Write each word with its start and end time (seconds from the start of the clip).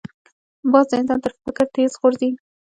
باز 0.71 0.85
د 0.89 0.93
انسان 0.99 1.19
تر 1.25 1.31
فکر 1.43 1.65
تېز 1.75 1.91
غورځي 2.01 2.29